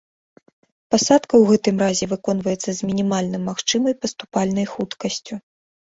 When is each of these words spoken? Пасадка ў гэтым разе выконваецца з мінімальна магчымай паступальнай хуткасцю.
Пасадка 0.93 1.33
ў 1.39 1.43
гэтым 1.49 1.75
разе 1.83 2.05
выконваецца 2.15 2.69
з 2.77 2.89
мінімальна 2.89 3.37
магчымай 3.49 3.93
паступальнай 4.07 4.65
хуткасцю. 4.77 5.33